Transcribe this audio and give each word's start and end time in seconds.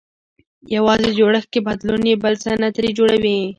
يوازې 0.75 1.09
جوړښت 1.17 1.47
کې 1.53 1.59
بدلون 1.67 2.01
يې 2.09 2.15
بل 2.23 2.33
څه 2.43 2.49
نه 2.61 2.69
ترې 2.75 2.89
جوړوي. 2.97 3.39